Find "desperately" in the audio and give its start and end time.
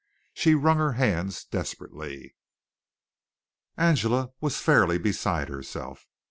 1.45-2.35